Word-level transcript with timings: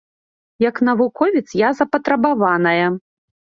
Як 0.65 0.81
навуковец 0.89 1.45
я 1.61 1.69
запатрабаваная. 1.83 2.87